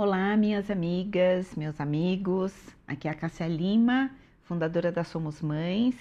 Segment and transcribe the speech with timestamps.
[0.00, 2.54] Olá, minhas amigas, meus amigos.
[2.86, 4.12] Aqui é a Cássia Lima,
[4.44, 5.96] fundadora da Somos Mães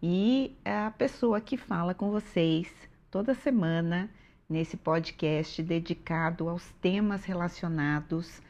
[0.00, 2.72] e a pessoa que fala com vocês
[3.10, 4.08] toda semana
[4.48, 8.40] nesse podcast dedicado aos temas relacionados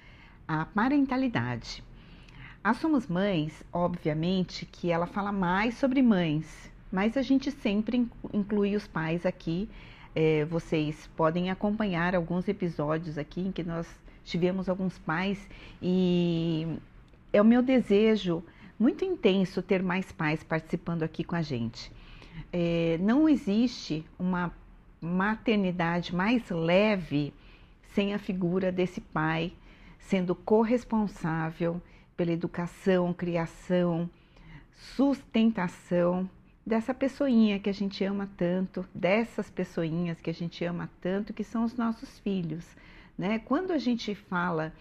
[0.47, 1.83] à parentalidade.
[2.63, 8.77] A Somos Mães, obviamente, que ela fala mais sobre mães, mas a gente sempre inclui
[8.77, 9.71] os pais aqui.
[10.15, 13.89] É, vocês podem acompanhar alguns episódios aqui em que nós
[14.25, 15.49] tivemos alguns pais
[15.81, 16.67] e
[17.33, 18.43] é o meu desejo
[18.79, 21.91] muito intenso ter mais pais participando aqui com a gente.
[22.53, 24.53] É, não existe uma
[25.01, 27.33] maternidade mais leve
[27.95, 29.53] sem a figura desse pai
[29.99, 31.81] sendo corresponsável
[32.17, 34.09] pela educação, criação,
[34.97, 36.29] sustentação
[36.65, 41.45] dessa pessoinha que a gente ama tanto, dessas pessoinhas que a gente ama tanto, que
[41.45, 42.65] são os nossos filhos.
[43.17, 43.39] Né?
[43.39, 44.73] Quando a gente fala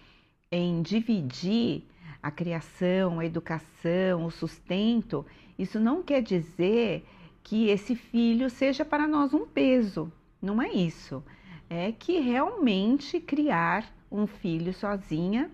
[0.50, 1.84] em dividir
[2.22, 5.26] a criação, a educação, o sustento,
[5.58, 7.04] isso não quer dizer
[7.42, 10.12] que esse filho seja para nós um peso.
[10.40, 11.22] Não é isso.
[11.68, 15.50] É que realmente criar um filho sozinha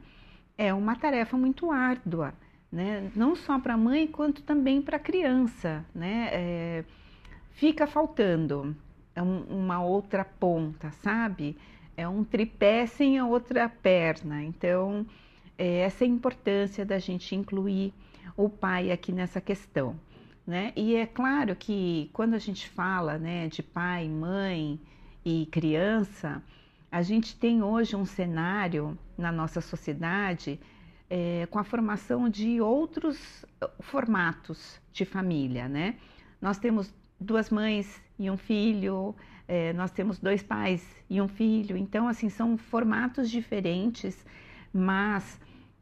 [0.57, 2.35] é uma tarefa muito árdua,
[2.71, 3.11] né?
[3.15, 6.29] Não só para a mãe quanto também para a criança, né?
[6.33, 6.85] É,
[7.53, 8.77] fica faltando
[9.49, 11.57] uma outra ponta, sabe?
[11.99, 14.41] É um tripé sem a outra perna.
[14.45, 15.05] Então,
[15.59, 17.93] é essa é a importância da gente incluir
[18.37, 19.99] o pai aqui nessa questão.
[20.47, 20.73] Né?
[20.77, 24.81] E é claro que quando a gente fala né, de pai, mãe
[25.25, 26.41] e criança,
[26.91, 30.61] a gente tem hoje um cenário na nossa sociedade
[31.11, 33.45] é, com a formação de outros
[33.81, 35.97] formatos de família, né?
[36.41, 39.17] Nós temos duas mães e um filho,
[39.49, 44.25] é, nós temos dois pais e um filho, então, assim, são formatos diferentes,
[44.73, 45.41] mas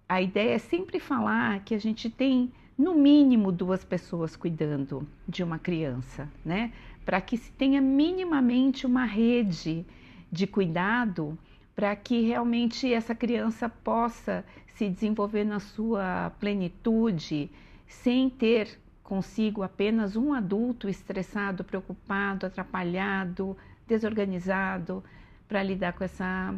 [0.08, 5.42] a ideia é sempre falar que a gente tem, no mínimo, duas pessoas cuidando de
[5.42, 6.72] uma criança, né?
[7.04, 9.84] Para que se tenha minimamente uma rede
[10.30, 11.36] de cuidado
[11.74, 14.44] para que realmente essa criança possa
[14.76, 17.50] se desenvolver na sua plenitude
[17.86, 23.56] sem ter consigo apenas um adulto estressado, preocupado, atrapalhado,
[23.86, 25.02] desorganizado
[25.46, 26.54] para lidar com essa,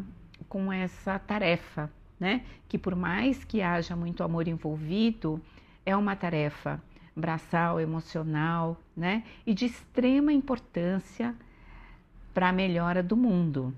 [0.47, 2.43] com essa tarefa, né?
[2.67, 5.39] Que por mais que haja muito amor envolvido,
[5.85, 6.81] é uma tarefa
[7.15, 9.23] braçal, emocional, né?
[9.45, 11.35] E de extrema importância
[12.33, 13.75] para a melhora do mundo.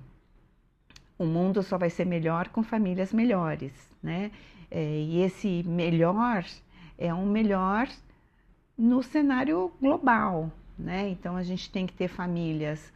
[1.20, 4.32] O mundo só vai ser melhor com famílias melhores, né?
[4.70, 6.46] É, e esse melhor
[6.98, 7.90] é um melhor
[8.82, 11.08] no cenário global, né?
[11.10, 12.92] Então a gente tem que ter famílias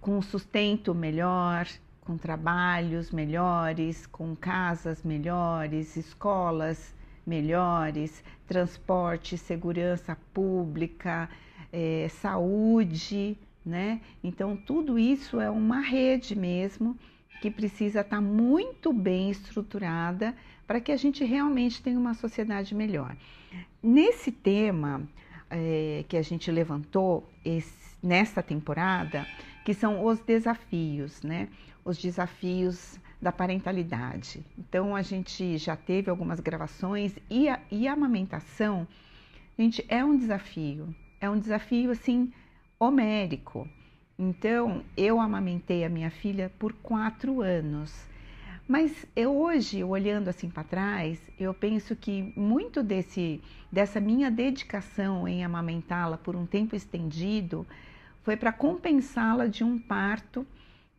[0.00, 1.68] com sustento melhor,
[2.00, 6.92] com trabalhos melhores, com casas melhores, escolas
[7.24, 11.28] melhores, transporte, segurança pública,
[11.72, 14.00] é, saúde, né?
[14.24, 16.98] Então tudo isso é uma rede mesmo
[17.42, 20.32] que precisa estar muito bem estruturada
[20.64, 23.16] para que a gente realmente tenha uma sociedade melhor.
[23.82, 25.02] Nesse tema
[25.50, 29.26] é, que a gente levantou esse, nesta temporada,
[29.64, 31.48] que são os desafios, né?
[31.84, 34.40] Os desafios da parentalidade.
[34.56, 38.86] Então a gente já teve algumas gravações e a, e a amamentação,
[39.58, 42.32] gente, é um desafio, é um desafio assim
[42.78, 43.68] homérico.
[44.18, 48.10] Então eu amamentei a minha filha por quatro anos
[48.66, 55.26] mas eu hoje, olhando assim para trás, eu penso que muito desse, dessa minha dedicação
[55.26, 57.66] em amamentá-la por um tempo estendido
[58.22, 60.46] foi para compensá-la de um parto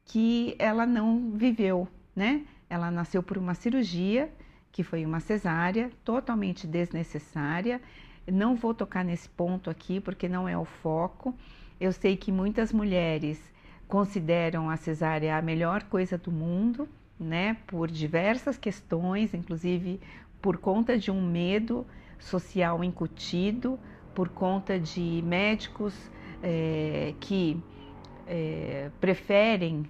[0.05, 2.45] que ela não viveu, né?
[2.69, 4.29] Ela nasceu por uma cirurgia,
[4.71, 7.81] que foi uma cesárea, totalmente desnecessária.
[8.27, 11.33] Não vou tocar nesse ponto aqui porque não é o foco.
[11.83, 13.37] Eu sei que muitas mulheres
[13.89, 16.87] consideram a cesárea a melhor coisa do mundo,
[17.19, 19.99] né, por diversas questões, inclusive
[20.41, 21.85] por conta de um medo
[22.17, 23.77] social incutido,
[24.13, 25.93] por conta de médicos
[26.41, 27.61] é, que
[28.25, 29.85] é, preferem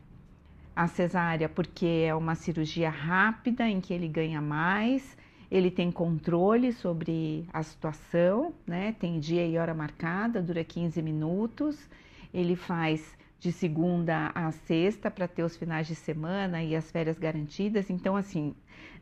[0.75, 5.15] a cesárea porque é uma cirurgia rápida em que ele ganha mais,
[5.53, 8.95] ele tem controle sobre a situação, né?
[8.99, 11.87] Tem dia e hora marcada, dura 15 minutos,
[12.33, 17.19] ele faz de segunda a sexta para ter os finais de semana e as férias
[17.19, 17.91] garantidas.
[17.91, 18.55] Então, assim,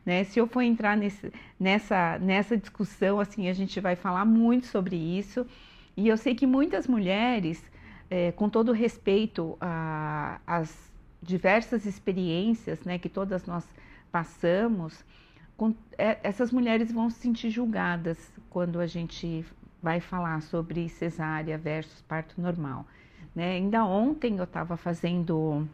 [0.04, 4.66] né, se eu for entrar nesse, nessa, nessa discussão, assim, a gente vai falar muito
[4.66, 5.46] sobre isso.
[5.96, 7.64] E eu sei que muitas mulheres,
[8.10, 9.56] é, com todo respeito
[10.46, 13.66] às diversas experiências, né, que todas nós
[14.10, 15.02] passamos,
[15.98, 18.18] é, essas mulheres vão se sentir julgadas
[18.48, 19.44] quando a gente
[19.82, 22.86] vai falar sobre cesárea versus parto normal.
[23.34, 23.52] Né?
[23.52, 25.66] Ainda ontem eu estava fazendo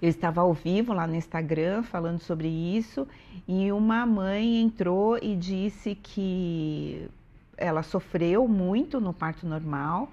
[0.00, 3.06] eu estava ao vivo lá no Instagram falando sobre isso
[3.46, 7.08] e uma mãe entrou e disse que
[7.56, 10.10] ela sofreu muito no parto normal,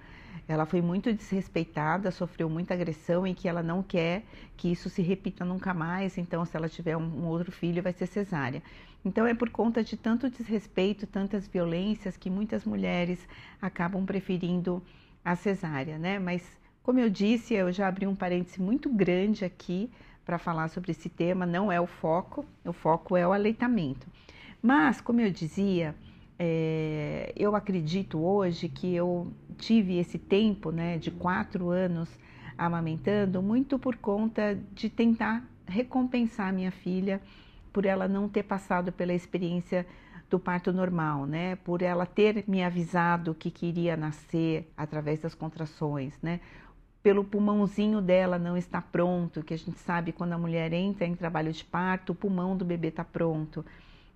[0.49, 4.23] ela foi muito desrespeitada, sofreu muita agressão e que ela não quer
[4.57, 6.17] que isso se repita nunca mais.
[6.17, 8.63] Então, se ela tiver um, outro filho, vai ser cesárea.
[9.05, 13.19] Então, é por conta de tanto desrespeito, tantas violências, que muitas mulheres
[13.61, 14.81] acabam preferindo
[15.23, 16.17] a cesárea, né?
[16.17, 16.43] Mas
[16.81, 19.91] como eu disse, eu já abri um parêntese muito grande aqui
[20.25, 24.07] para falar sobre esse tema, não é o foco, o foco é o aleitamento.
[24.59, 25.93] Mas, como eu dizia,
[26.39, 32.09] é, eu acredito hoje que eu tive esse tempo né, de quatro anos
[32.57, 37.21] amamentando muito por conta de tentar recompensar minha filha
[37.71, 39.85] por ela não ter passado pela experiência
[40.29, 41.55] do parto normal, né?
[41.57, 46.39] Por ela ter me avisado que queria nascer através das contrações, né?
[47.01, 51.15] pelo pulmãozinho dela não está pronto, que a gente sabe quando a mulher entra em
[51.15, 53.65] trabalho de parto, o pulmão do bebê está pronto,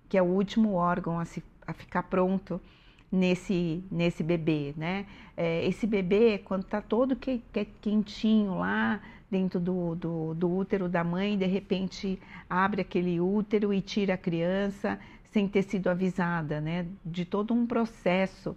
[0.08, 2.60] que é o último órgão a, se, a ficar pronto
[3.10, 5.06] nesse, nesse bebê, né?
[5.36, 10.88] É, esse bebê, quando está todo que, que, quentinho lá dentro do, do, do útero
[10.88, 16.60] da mãe, de repente abre aquele útero e tira a criança sem ter sido avisada,
[16.60, 16.86] né?
[17.04, 18.56] De todo um processo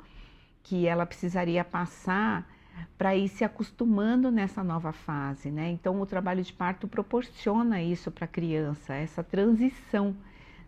[0.62, 2.48] que ela precisaria passar
[2.98, 5.70] para ir se acostumando nessa nova fase, né?
[5.72, 10.16] Então, o trabalho de parto proporciona isso para a criança, essa transição,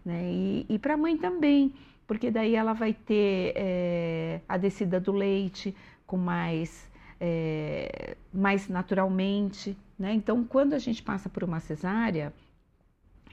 [0.04, 0.24] né?
[0.32, 1.74] E, e para a mãe também,
[2.10, 5.76] porque daí ela vai ter é, a descida do leite
[6.08, 6.90] com mais,
[7.22, 10.12] é, mais naturalmente, né?
[10.16, 12.34] Então, quando a gente passa por uma cesárea,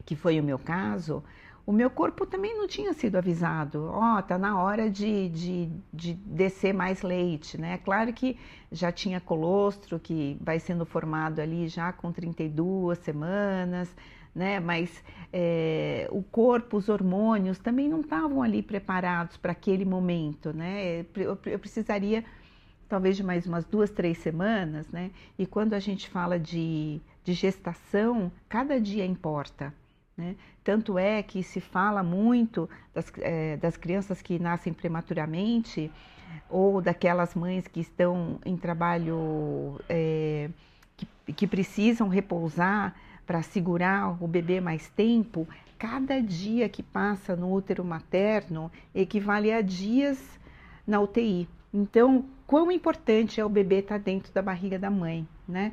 [0.04, 1.24] que foi o meu caso,
[1.64, 3.88] o meu corpo também não tinha sido avisado.
[3.90, 7.78] Ó, oh, tá na hora de, de, de descer mais leite, né?
[7.78, 8.38] Claro que
[8.70, 13.96] já tinha colostro, que vai sendo formado ali já com 32 semanas,
[14.36, 14.60] né?
[14.60, 15.02] Mas
[15.32, 21.06] é, o corpo, os hormônios também não estavam ali preparados para aquele momento, né?
[21.16, 22.22] Eu, eu precisaria
[22.86, 25.10] talvez de mais umas duas, três semanas, né?
[25.38, 29.72] E quando a gente fala de, de gestação, cada dia importa.
[30.16, 30.36] Né?
[30.62, 35.90] Tanto é que se fala muito das, é, das crianças que nascem prematuramente
[36.48, 40.48] ou daquelas mães que estão em trabalho é,
[40.96, 42.94] que, que precisam repousar
[43.26, 45.46] para segurar o bebê mais tempo.
[45.78, 50.18] Cada dia que passa no útero materno equivale a dias
[50.86, 51.48] na UTI.
[51.74, 55.72] Então, quão importante é o bebê estar tá dentro da barriga da mãe, né?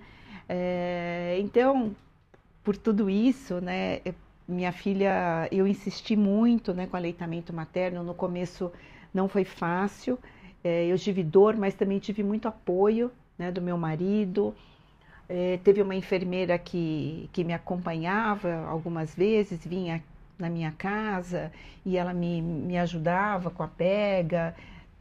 [0.50, 1.95] É, então,
[2.63, 4.01] por tudo isso, né,
[4.47, 8.03] minha filha, eu insisti muito né, com aleitamento materno.
[8.03, 8.71] No começo
[9.13, 10.19] não foi fácil.
[10.63, 14.53] É, eu tive dor, mas também tive muito apoio né, do meu marido.
[15.29, 20.03] É, teve uma enfermeira que, que me acompanhava algumas vezes, vinha
[20.37, 21.51] na minha casa
[21.85, 24.55] e ela me, me ajudava com a pega.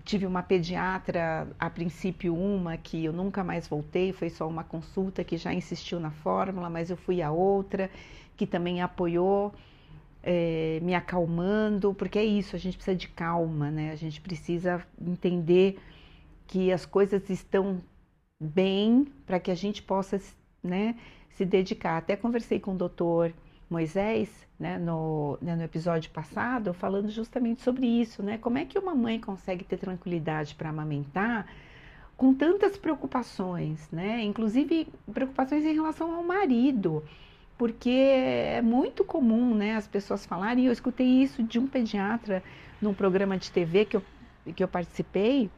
[0.04, 5.22] Tive uma pediatra, a princípio uma, que eu nunca mais voltei, foi só uma consulta
[5.22, 7.88] que já insistiu na fórmula, mas eu fui a outra
[8.36, 9.52] que também apoiou,
[10.22, 13.92] é, me acalmando, porque é isso, a gente precisa de calma, né?
[13.92, 15.78] A gente precisa entender
[16.46, 17.80] que as coisas estão
[18.42, 20.20] bem para que a gente possa,
[20.62, 20.96] né,
[21.30, 21.98] se dedicar.
[21.98, 23.32] Até conversei com o doutor
[23.70, 28.38] Moisés, né, no, né, no episódio passado, falando justamente sobre isso, né?
[28.38, 31.46] Como é que uma mãe consegue ter tranquilidade para amamentar
[32.16, 34.22] com tantas preocupações, né?
[34.22, 37.02] Inclusive preocupações em relação ao marido
[37.62, 42.42] porque é muito comum né, as pessoas falarem, e eu escutei isso de um pediatra
[42.80, 44.02] num programa de TV que eu,
[44.56, 45.48] que eu participei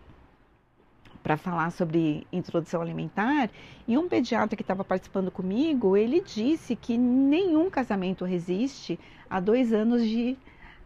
[1.25, 3.49] para falar sobre introdução alimentar,
[3.89, 9.73] e um pediatra que estava participando comigo, ele disse que nenhum casamento resiste a dois
[9.73, 10.37] anos de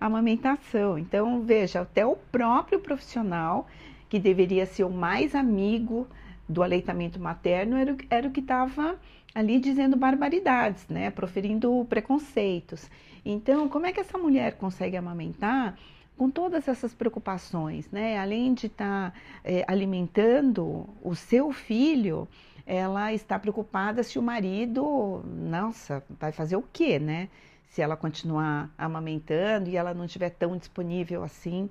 [0.00, 0.96] amamentação.
[0.96, 3.66] Então, veja, até o próprio profissional,
[4.08, 6.06] que deveria ser o mais amigo
[6.48, 8.96] do aleitamento materno, era, era o que estava
[9.34, 11.10] ali dizendo barbaridades, né?
[11.10, 12.88] Proferindo preconceitos.
[13.24, 15.76] Então, como é que essa mulher consegue amamentar
[16.18, 18.18] com todas essas preocupações, né?
[18.18, 22.26] Além de estar tá, é, alimentando o seu filho,
[22.66, 27.28] ela está preocupada se o marido, nossa, vai fazer o quê, né?
[27.70, 31.70] Se ela continuar amamentando e ela não estiver tão disponível assim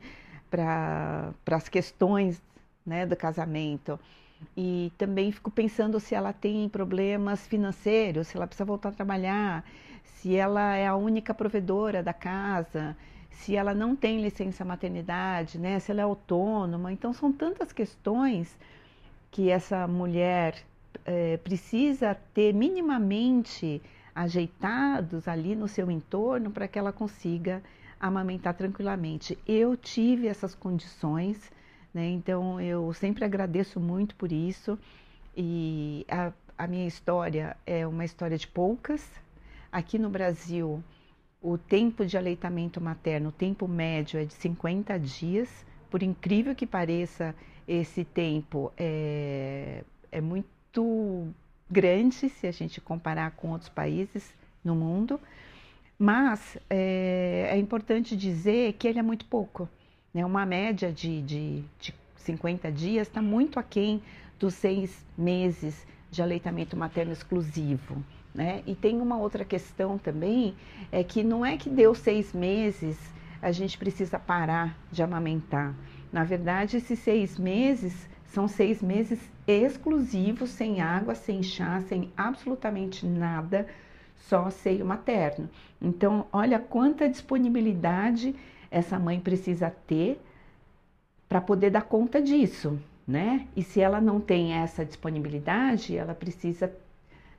[0.50, 2.42] para as questões
[2.86, 4.00] né, do casamento.
[4.56, 9.66] E também fico pensando se ela tem problemas financeiros, se ela precisa voltar a trabalhar,
[10.04, 12.96] se ela é a única provedora da casa,
[13.38, 15.80] se ela não tem licença maternidade, né?
[15.80, 16.92] Se ela é autônoma.
[16.92, 18.58] Então são tantas questões
[19.30, 20.56] que essa mulher
[21.06, 23.82] é, precisa ter minimamente
[24.16, 27.62] ajeitados ali no seu entorno para que ela consiga
[28.00, 29.38] amamentar tranquilamente.
[29.48, 31.52] Eu tive essas condições,
[31.94, 32.10] né?
[32.10, 34.80] Então eu sempre agradeço muito por isso.
[35.36, 39.08] E a, a minha história é uma história de poucas.
[39.72, 40.84] Aqui no Brasil,
[41.42, 45.66] o tempo de aleitamento materno, o tempo médio é de 50 dias.
[45.90, 47.36] Por incrível que pareça,
[47.68, 51.28] esse tempo é, é muito
[51.70, 55.20] grande se a gente comparar com outros países no mundo,
[55.98, 59.70] mas é, é importante dizer que ele é muito pouco.
[60.14, 60.26] Né?
[60.26, 64.02] Uma média de, de, de 50 dias está muito aquém
[64.40, 68.04] dos seis meses de aleitamento materno exclusivo.
[68.38, 68.62] Né?
[68.68, 70.54] E tem uma outra questão também,
[70.92, 72.96] é que não é que deu seis meses
[73.42, 75.76] a gente precisa parar de amamentar.
[76.14, 83.08] Na verdade, esses seis meses são seis meses exclusivos, sem água, sem chá, sem absolutamente
[83.08, 83.66] nada,
[84.16, 85.50] só seio materno.
[85.82, 88.36] Então, olha quanta disponibilidade
[88.70, 90.22] essa mãe precisa ter
[91.28, 93.48] para poder dar conta disso, né?
[93.56, 96.72] E se ela não tem essa disponibilidade, ela precisa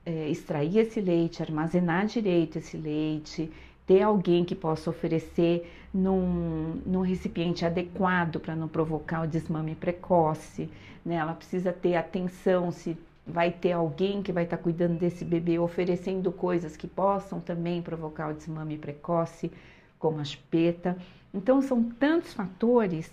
[0.05, 3.51] é, extrair esse leite, armazenar direito esse leite,
[3.85, 10.69] ter alguém que possa oferecer num, num recipiente adequado para não provocar o desmame precoce,
[11.03, 11.15] né?
[11.15, 15.59] Ela precisa ter atenção se vai ter alguém que vai estar tá cuidando desse bebê,
[15.59, 19.51] oferecendo coisas que possam também provocar o desmame precoce,
[19.97, 20.97] como a chupeta.
[21.33, 23.11] Então são tantos fatores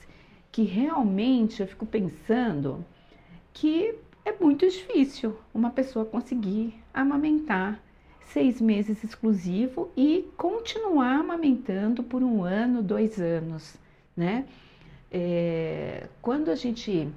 [0.51, 2.85] que realmente eu fico pensando
[3.53, 3.95] que
[4.27, 7.81] é muito difícil uma pessoa conseguir amamentar
[8.25, 13.77] seis meses exclusivo e continuar amamentando por um ano, dois anos,
[14.17, 14.45] né?
[15.13, 17.09] É, quando a gente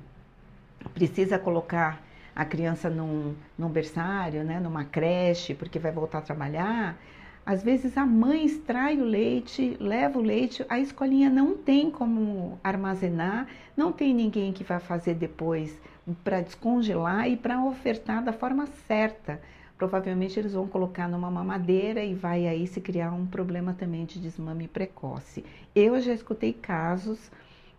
[0.93, 1.99] precisa colocar
[2.35, 6.95] a criança num, num berçário, né, numa creche, porque vai voltar a trabalhar,
[7.43, 12.59] às vezes a mãe extrai o leite, leva o leite, a escolinha não tem como
[12.63, 15.75] armazenar, não tem ninguém que vai fazer depois
[16.23, 19.39] para descongelar e para ofertar da forma certa.
[19.77, 24.19] Provavelmente eles vão colocar numa mamadeira e vai aí se criar um problema também de
[24.19, 25.45] desmame precoce.
[25.73, 27.31] Eu já escutei casos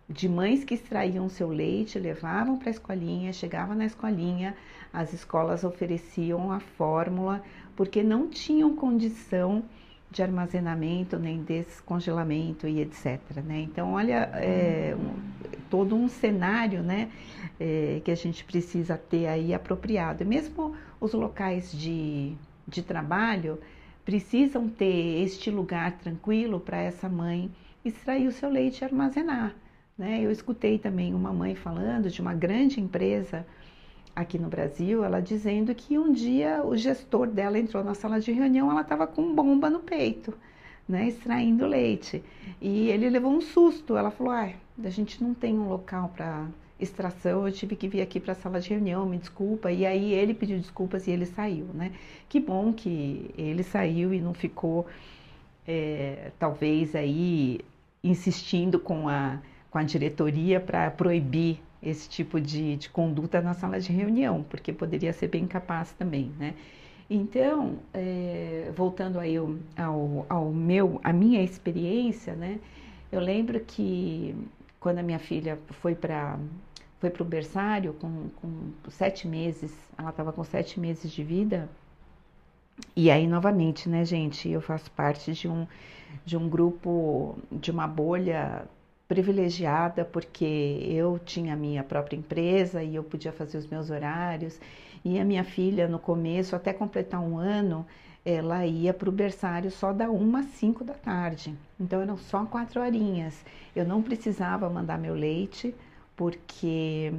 [0.09, 4.55] de mães que extraíam seu leite, levavam para a escolinha, chegava na escolinha,
[4.91, 7.41] as escolas ofereciam a fórmula
[7.75, 9.63] porque não tinham condição
[10.11, 13.19] de armazenamento, nem descongelamento e etc.
[13.45, 13.61] Né?
[13.61, 15.13] Então, olha, é, um,
[15.69, 17.09] todo um cenário né,
[17.61, 20.25] é, que a gente precisa ter aí apropriado.
[20.25, 22.33] Mesmo os locais de,
[22.67, 23.59] de trabalho
[24.03, 27.51] precisam ter este lugar tranquilo para essa mãe
[27.85, 29.53] extrair o seu leite e armazenar.
[29.95, 30.21] Né?
[30.23, 33.45] Eu escutei também uma mãe falando de uma grande empresa
[34.15, 38.31] aqui no Brasil, ela dizendo que um dia o gestor dela entrou na sala de
[38.31, 40.33] reunião, ela estava com bomba no peito,
[40.89, 42.23] né, extraindo leite.
[42.59, 43.95] E ele levou um susto.
[43.95, 44.49] Ela falou: "Ah,
[44.83, 46.47] a gente não tem um local para
[46.81, 49.71] extração, eu tive que vir aqui para a sala de reunião, me desculpa".
[49.71, 51.91] E aí ele pediu desculpas e ele saiu, né?
[52.29, 54.87] Que bom que ele saiu e não ficou
[55.67, 57.59] é, talvez aí
[58.03, 59.39] insistindo com a
[59.71, 64.71] com a diretoria para proibir esse tipo de, de conduta na sala de reunião, porque
[64.71, 66.53] poderia ser bem capaz também, né?
[67.09, 72.59] Então, é, voltando aí ao, ao, ao, meu, a minha experiência, né?
[73.11, 74.35] Eu lembro que
[74.79, 76.37] quando a minha filha foi para
[77.01, 81.67] foi para o berçário com, com sete meses, ela estava com sete meses de vida.
[82.95, 85.67] E aí, novamente, né, gente, eu faço parte de um,
[86.23, 88.63] de um grupo, de uma bolha
[89.07, 90.45] privilegiada porque
[90.87, 94.59] eu tinha minha própria empresa e eu podia fazer os meus horários.
[95.03, 97.83] E a minha filha, no começo, até completar um ano,
[98.23, 101.55] ela ia para o berçário só da uma às cinco da tarde.
[101.79, 103.43] Então eram só quatro horinhas.
[103.75, 105.73] Eu não precisava mandar meu leite,
[106.15, 107.13] porque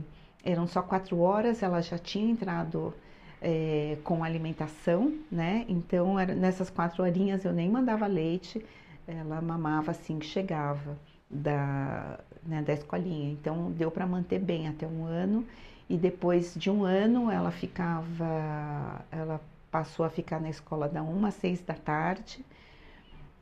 [0.44, 2.94] eram só quatro horas, ela já tinha entrado
[3.40, 5.64] é, com alimentação, né?
[5.68, 8.64] Então era, nessas quatro horinhas eu nem mandava leite,
[9.06, 10.96] ela mamava assim que chegava
[11.30, 13.32] da, né, da escolinha.
[13.32, 15.46] Então deu para manter bem até um ano
[15.88, 21.28] e depois de um ano ela ficava, ela passou a ficar na escola da uma
[21.28, 22.44] às seis da tarde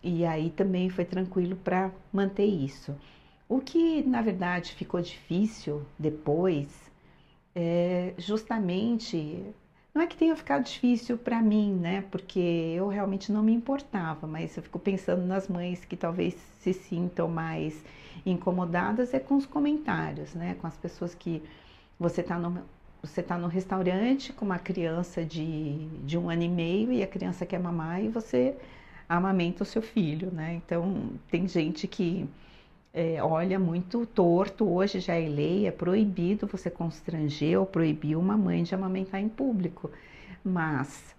[0.02, 2.95] e aí também foi tranquilo para manter isso.
[3.50, 6.69] O que na verdade ficou difícil depois
[7.52, 9.45] é, justamente
[9.92, 12.04] não é que tenha ficado difícil para mim, né?
[12.12, 16.73] Porque eu realmente não me importava, mas eu fico pensando nas mães que talvez se
[16.73, 17.85] sintam mais
[18.25, 20.54] incomodadas é com os comentários, né?
[20.61, 21.42] Com as pessoas que
[21.99, 22.62] você está no,
[23.02, 27.07] você tá no restaurante com uma criança de, de um ano e meio e a
[27.09, 28.54] criança quer mamar e você
[29.09, 30.54] amamenta o seu filho, né?
[30.64, 32.28] Então tem gente que
[32.92, 38.37] é, olha muito torto, hoje já é lei, é proibido você constranger ou proibir uma
[38.37, 39.90] mãe de amamentar em público.
[40.44, 41.14] Mas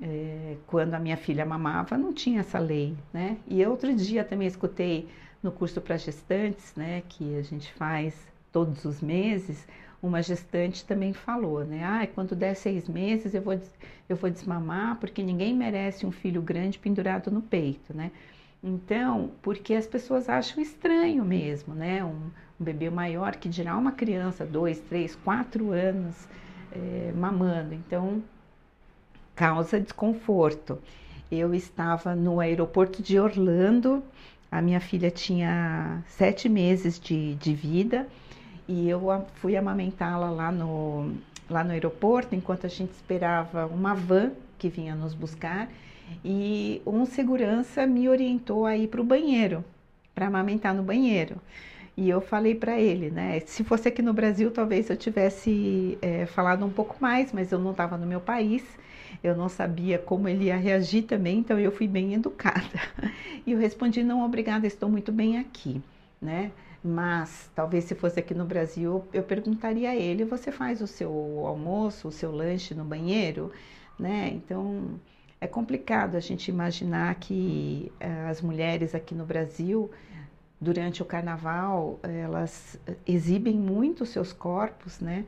[0.00, 3.38] é, quando a minha filha mamava, não tinha essa lei, né?
[3.46, 5.08] E outro dia também escutei
[5.42, 8.14] no curso para gestantes, né, que a gente faz
[8.52, 9.66] todos os meses,
[10.02, 11.82] uma gestante também falou, né?
[11.84, 13.58] Ah, quando der seis meses eu vou,
[14.08, 18.10] eu vou desmamar porque ninguém merece um filho grande pendurado no peito, né?
[18.62, 22.04] Então, porque as pessoas acham estranho mesmo, né?
[22.04, 26.28] Um, um bebê maior que dirá uma criança, dois, três, quatro anos
[26.72, 27.74] é, mamando.
[27.74, 28.22] Então,
[29.34, 30.78] causa desconforto.
[31.30, 34.02] Eu estava no aeroporto de Orlando,
[34.50, 38.06] a minha filha tinha sete meses de, de vida
[38.68, 41.12] e eu fui amamentá-la lá no,
[41.50, 45.68] lá no aeroporto enquanto a gente esperava uma van que vinha nos buscar
[46.24, 49.64] e um segurança me orientou a ir para o banheiro,
[50.14, 51.36] para amamentar no banheiro.
[51.96, 53.40] E eu falei para ele, né?
[53.40, 57.58] Se fosse aqui no Brasil, talvez eu tivesse é, falado um pouco mais, mas eu
[57.58, 58.62] não estava no meu país,
[59.24, 62.80] eu não sabia como ele ia reagir também, então eu fui bem educada.
[63.46, 65.80] E eu respondi: não, obrigada, estou muito bem aqui,
[66.20, 66.50] né?
[66.82, 71.10] Mas talvez se fosse aqui no Brasil, eu perguntaria a ele: você faz o seu
[71.46, 73.52] almoço, o seu lanche no banheiro,
[73.98, 74.30] né?
[74.34, 74.98] Então
[75.46, 79.90] é complicado a gente imaginar que uh, as mulheres aqui no Brasil,
[80.60, 85.24] durante o carnaval, elas exibem muito seus corpos, né?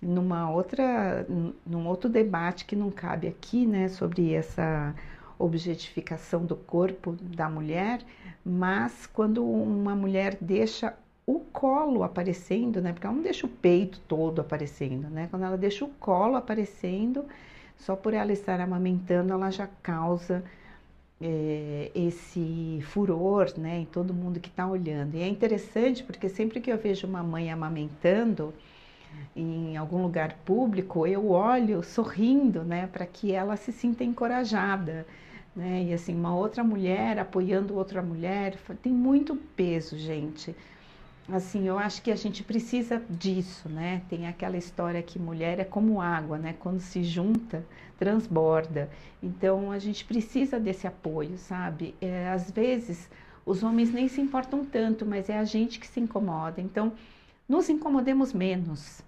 [0.00, 1.26] Numa outra,
[1.66, 3.88] num outro debate que não cabe aqui, né?
[3.88, 4.94] Sobre essa
[5.38, 8.00] objetificação do corpo da mulher,
[8.44, 10.94] mas quando uma mulher deixa
[11.26, 12.92] o colo aparecendo, né?
[12.92, 15.28] Porque ela não deixa o peito todo aparecendo, né?
[15.30, 17.24] Quando ela deixa o colo aparecendo,
[17.78, 20.42] só por ela estar amamentando, ela já causa
[21.20, 25.14] é, esse furor né, em todo mundo que está olhando.
[25.16, 28.52] E é interessante porque sempre que eu vejo uma mãe amamentando
[29.34, 35.06] em algum lugar público, eu olho sorrindo né, para que ela se sinta encorajada.
[35.54, 35.84] Né?
[35.84, 40.54] E assim, uma outra mulher apoiando outra mulher, tem muito peso, gente
[41.28, 44.02] assim, eu acho que a gente precisa disso, né?
[44.08, 46.54] Tem aquela história que mulher é como água, né?
[46.58, 47.64] Quando se junta,
[47.98, 48.88] transborda.
[49.22, 51.94] Então a gente precisa desse apoio, sabe?
[52.00, 53.10] É, às vezes
[53.44, 56.60] os homens nem se importam tanto, mas é a gente que se incomoda.
[56.60, 56.92] Então
[57.48, 59.02] nos incomodemos menos.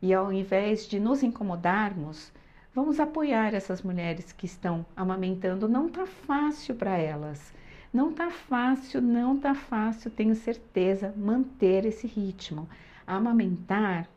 [0.00, 2.32] E ao invés de nos incomodarmos,
[2.74, 5.68] vamos apoiar essas mulheres que estão amamentando.
[5.68, 7.52] Não tá fácil para elas
[7.94, 12.68] não tá fácil, não tá fácil, tenho certeza, manter esse ritmo.
[13.06, 14.08] Amamentar,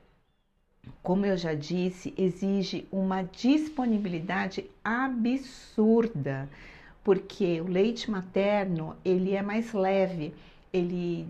[1.03, 6.49] como eu já disse, exige uma disponibilidade absurda,
[7.03, 10.33] porque o leite materno ele é mais leve,
[10.73, 11.27] ele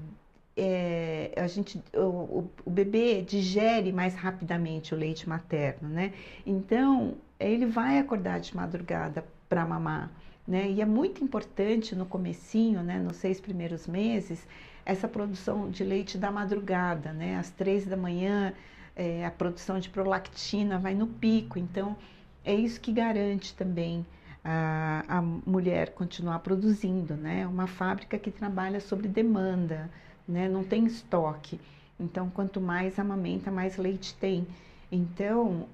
[0.55, 6.13] é, a gente, o, o, bebê digere mais rapidamente o leite materno, né?
[6.45, 10.10] Então ele vai acordar de madrugada para mamar.
[10.47, 10.71] Né?
[10.71, 14.47] E é muito importante no comecinho, né, nos seis primeiros meses,
[14.86, 17.36] essa produção de leite da madrugada, né?
[17.38, 18.53] Às três da manhã,
[18.95, 21.60] é, a produção de prolactina vai no pico.
[21.60, 21.97] Então,
[22.45, 24.05] é isso que garante também
[24.41, 27.45] a, a mulher continuar produzindo, né?
[27.45, 29.89] Uma fábrica que trabalha sobre demanda,
[30.25, 30.47] né?
[30.47, 31.60] Não tem estoque.
[31.99, 34.47] Então, quanto mais amamenta, mais leite tem.
[34.89, 35.67] Então,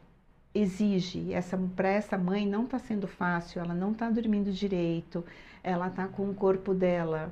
[0.53, 5.25] exige essa para essa mãe não está sendo fácil ela não está dormindo direito
[5.63, 7.31] ela está com o corpo dela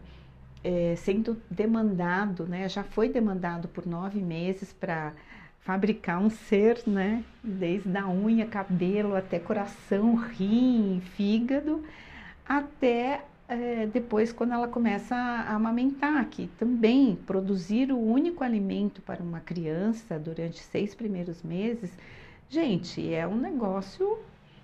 [0.64, 5.14] é, sendo demandado né já foi demandado por nove meses para
[5.60, 11.84] fabricar um ser né desde a unha cabelo até coração rim fígado
[12.48, 19.22] até é, depois quando ela começa a amamentar que também produzir o único alimento para
[19.22, 21.92] uma criança durante seis primeiros meses
[22.54, 24.20] Gente, é um negócio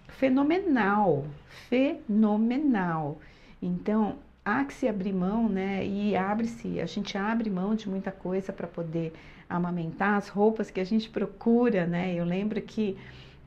[0.10, 1.26] fenomenal,
[1.70, 3.18] fenomenal.
[3.62, 5.88] Então, há que se abrir mão, né?
[5.88, 9.14] E abre-se, a gente abre mão de muita coisa para poder
[9.50, 12.14] amamentar as roupas que a gente procura, né?
[12.14, 12.98] Eu lembro que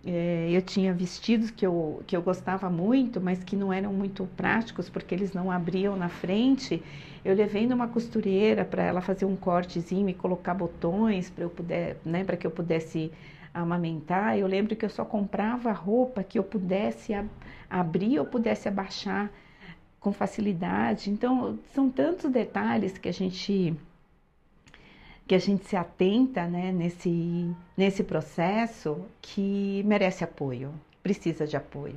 [0.06, 4.26] é, eu tinha vestidos que eu, que eu gostava muito, mas que não eram muito
[4.38, 6.82] práticos porque eles não abriam na frente.
[7.22, 11.98] Eu levei numa costureira para ela fazer um cortezinho e colocar botões para eu puder,
[12.06, 13.12] né, para que eu pudesse
[13.52, 17.28] amamentar, eu lembro que eu só comprava roupa que eu pudesse ab
[17.68, 19.30] abrir ou pudesse abaixar
[20.00, 21.10] com facilidade.
[21.10, 23.76] Então, são tantos detalhes que a gente
[25.26, 31.94] que a gente se atenta né, nesse, nesse processo que merece apoio, precisa de apoio.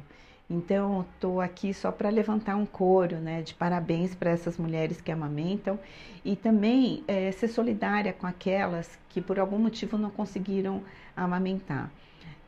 [0.47, 5.11] Então, estou aqui só para levantar um coro né, de parabéns para essas mulheres que
[5.11, 5.79] amamentam
[6.23, 10.83] e também é, ser solidária com aquelas que por algum motivo não conseguiram
[11.15, 11.91] amamentar.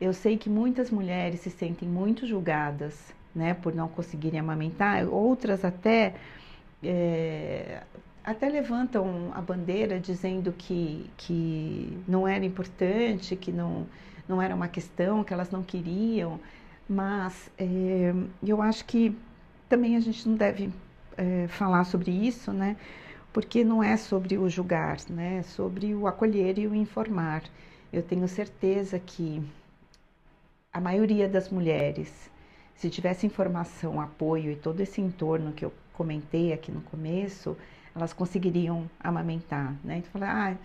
[0.00, 5.64] Eu sei que muitas mulheres se sentem muito julgadas né, por não conseguirem amamentar, outras
[5.64, 6.14] até
[6.82, 7.82] é,
[8.24, 13.86] até levantam a bandeira dizendo que, que não era importante, que não,
[14.28, 16.40] não era uma questão, que elas não queriam,
[16.88, 19.16] mas é, eu acho que
[19.68, 20.70] também a gente não deve
[21.16, 22.76] é, falar sobre isso, né?
[23.32, 25.38] Porque não é sobre o julgar, né?
[25.38, 27.42] É sobre o acolher e o informar.
[27.92, 29.42] Eu tenho certeza que
[30.72, 32.30] a maioria das mulheres,
[32.74, 37.56] se tivesse informação, apoio e todo esse entorno que eu comentei aqui no começo,
[37.94, 39.98] elas conseguiriam amamentar, né?
[39.98, 40.56] Então, falar, ah,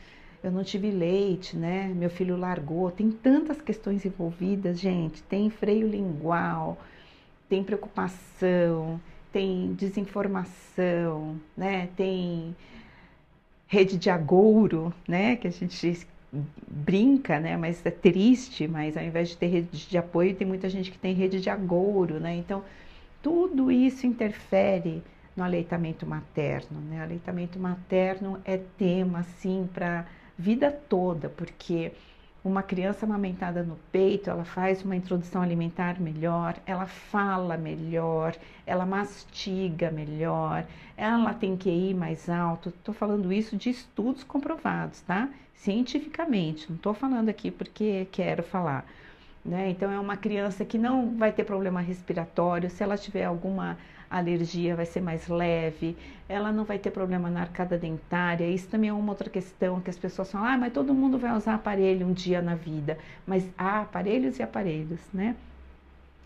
[0.43, 1.87] eu não tive leite, né?
[1.87, 2.91] Meu filho largou.
[2.91, 5.23] Tem tantas questões envolvidas, gente.
[5.23, 6.77] Tem freio lingual,
[7.47, 8.99] tem preocupação,
[9.31, 11.87] tem desinformação, né?
[11.95, 12.55] Tem
[13.67, 15.37] rede de agouro, né?
[15.37, 15.87] Que a gente
[16.67, 17.57] brinca, né?
[17.57, 20.97] Mas é triste, mas ao invés de ter rede de apoio, tem muita gente que
[20.97, 22.35] tem rede de agouro, né?
[22.35, 22.63] Então,
[23.21, 25.03] tudo isso interfere
[25.35, 26.79] no aleitamento materno.
[26.81, 26.99] Né?
[26.99, 30.05] O aleitamento materno é tema, sim, para
[30.37, 31.91] vida toda, porque
[32.43, 38.85] uma criança amamentada no peito, ela faz uma introdução alimentar melhor, ela fala melhor, ela
[38.85, 40.65] mastiga melhor,
[40.97, 42.69] ela tem QI mais alto.
[42.69, 45.29] Estou falando isso de estudos comprovados, tá?
[45.53, 48.85] Cientificamente, não estou falando aqui porque quero falar.
[49.45, 49.69] Né?
[49.69, 53.77] Então, é uma criança que não vai ter problema respiratório, se ela tiver alguma
[54.11, 55.97] a alergia vai ser mais leve,
[56.27, 58.45] ela não vai ter problema na arcada dentária.
[58.45, 61.35] Isso também é uma outra questão que as pessoas falam: ah, mas todo mundo vai
[61.35, 62.97] usar aparelho um dia na vida.
[63.25, 65.35] Mas há aparelhos e aparelhos, né?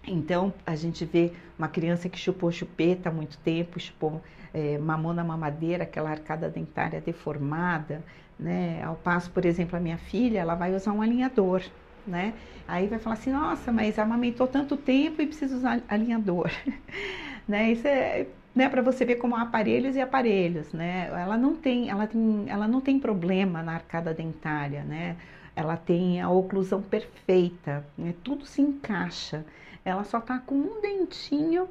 [0.07, 4.21] Então, a gente vê uma criança que chupou chupeta há muito tempo, chupou
[4.53, 8.03] é, mamou na mamadeira, aquela arcada dentária deformada,
[8.39, 8.81] né?
[8.83, 11.61] Ao passo, por exemplo, a minha filha, ela vai usar um alinhador,
[12.07, 12.33] né?
[12.67, 16.49] Aí vai falar assim, nossa, mas amamentou tanto tempo e precisa usar alinhador.
[17.47, 17.71] né?
[17.71, 21.09] Isso é né, para você ver como há aparelhos e aparelhos, né?
[21.11, 25.17] Ela não tem, ela tem, ela não tem problema na arcada dentária, né?
[25.53, 28.15] Ela tem a oclusão perfeita, né?
[28.23, 29.45] Tudo se encaixa.
[29.83, 31.67] Ela só tá com um dentinho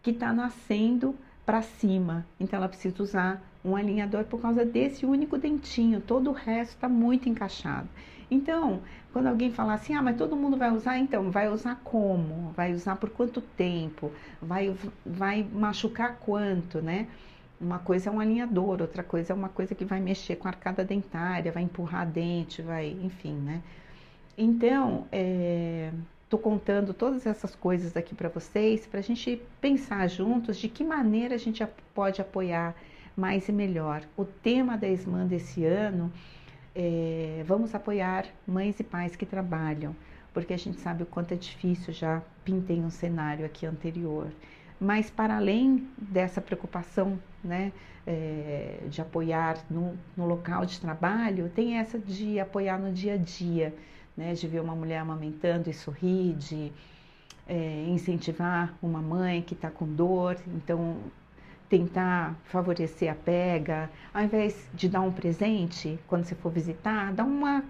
[0.00, 1.14] que está nascendo
[1.48, 5.98] para cima, então ela precisa usar um alinhador por causa desse único dentinho.
[5.98, 7.88] Todo o resto está muito encaixado.
[8.30, 8.82] Então,
[9.14, 12.52] quando alguém falar assim, ah, mas todo mundo vai usar, então, vai usar como?
[12.54, 14.12] Vai usar por quanto tempo?
[14.42, 17.08] Vai, vai machucar quanto, né?
[17.58, 20.50] Uma coisa é um alinhador, outra coisa é uma coisa que vai mexer com a
[20.50, 23.62] arcada dentária, vai empurrar dente, vai, enfim, né?
[24.36, 25.06] Então,
[26.28, 30.84] estou contando todas essas coisas aqui para vocês, para a gente pensar juntos de que
[30.84, 32.76] maneira a gente pode apoiar
[33.16, 34.02] mais e melhor.
[34.14, 36.12] O tema da SMAN desse ano
[36.74, 39.96] é, vamos apoiar mães e pais que trabalham,
[40.34, 44.28] porque a gente sabe o quanto é difícil, já pintei um cenário aqui anterior.
[44.78, 47.72] Mas para além dessa preocupação né,
[48.06, 53.16] é, de apoiar no, no, local de trabalho, tem essa de apoiar no dia a
[53.16, 53.74] dia,
[54.18, 56.72] né, de ver uma mulher amamentando e sorrir, de
[57.46, 60.96] é, incentivar uma mãe que está com dor, então
[61.68, 67.24] tentar favorecer a pega, ao invés de dar um presente quando você for visitar, dá
[67.24, 67.62] uma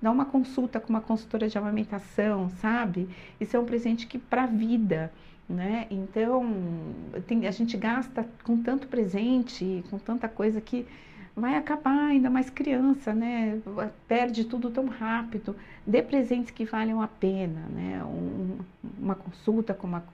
[0.00, 3.08] dá uma consulta com uma consultora de amamentação, sabe?
[3.38, 5.12] Isso é um presente que para a vida,
[5.48, 5.86] né?
[5.90, 6.44] Então,
[7.26, 10.86] tem, a gente gasta com tanto presente, com tanta coisa que
[11.34, 13.60] vai acabar ainda mais criança, né?
[14.06, 15.56] Perde tudo tão rápido.
[15.86, 18.04] Dê presentes que valham a pena, né?
[18.04, 18.58] Um,
[18.98, 20.04] uma consulta com uma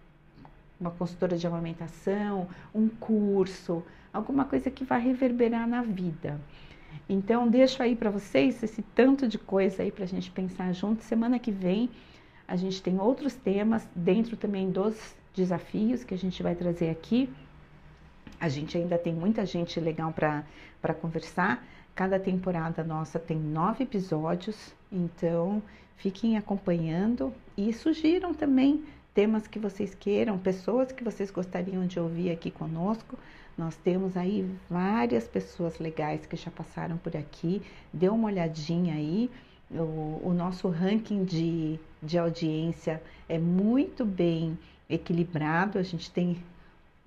[0.81, 6.41] uma consultora de amamentação, um curso, alguma coisa que vai reverberar na vida.
[7.09, 11.03] Então, deixo aí para vocês esse tanto de coisa aí para a gente pensar junto.
[11.03, 11.91] Semana que vem
[12.47, 17.29] a gente tem outros temas dentro também dos desafios que a gente vai trazer aqui.
[18.41, 21.65] A gente ainda tem muita gente legal para conversar.
[21.95, 25.61] Cada temporada nossa tem nove episódios, então
[25.97, 32.31] fiquem acompanhando e sugiram também temas que vocês queiram, pessoas que vocês gostariam de ouvir
[32.31, 33.19] aqui conosco.
[33.57, 37.61] Nós temos aí várias pessoas legais que já passaram por aqui.
[37.93, 39.29] Dê uma olhadinha aí,
[39.69, 44.57] o, o nosso ranking de, de audiência é muito bem
[44.89, 45.79] equilibrado.
[45.79, 46.39] A gente tem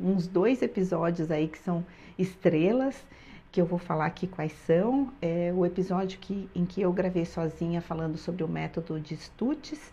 [0.02, 1.86] uns dois episódios aí que são
[2.18, 3.06] estrelas,
[3.52, 5.12] que eu vou falar aqui quais são.
[5.22, 9.92] É o episódio que, em que eu gravei sozinha falando sobre o método de Stutz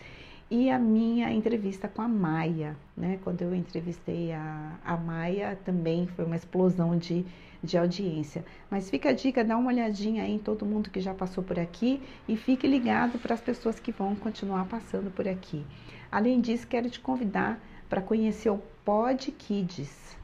[0.51, 3.19] e a minha entrevista com a Maia, né?
[3.23, 7.27] Quando eu entrevistei a, a Maia, também foi uma explosão de,
[7.63, 8.45] de audiência.
[8.71, 11.59] Mas fica a dica, dá uma olhadinha aí em todo mundo que já passou por
[11.59, 15.67] aqui e fique ligado para as pessoas que vão continuar passando por aqui.
[16.11, 20.17] Além disso, quero te convidar para conhecer o Pod Kids.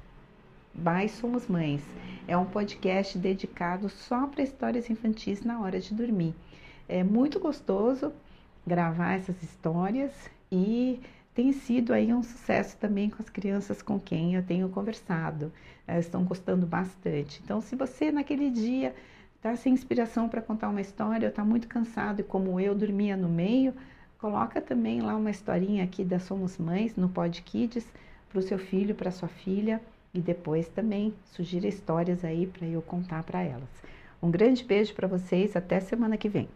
[0.73, 1.83] By Somos Mães.
[2.27, 6.35] É um podcast dedicado só para histórias infantis na hora de dormir.
[6.89, 8.11] É muito gostoso
[8.67, 10.99] gravar essas histórias e
[11.35, 15.53] tem sido aí um sucesso também com as crianças com quem eu tenho conversado.
[15.87, 17.43] Elas estão gostando bastante.
[17.45, 18.95] Então, se você naquele dia
[19.37, 23.15] está sem inspiração para contar uma história, ou está muito cansado e como eu dormia
[23.15, 23.75] no meio,
[24.19, 27.87] coloca também lá uma historinha aqui da Somos Mães no Pod Kids
[28.35, 29.81] para o seu filho, para sua filha
[30.13, 33.69] e depois também sugira histórias aí para eu contar para elas.
[34.21, 36.49] Um grande beijo para vocês, até semana que vem.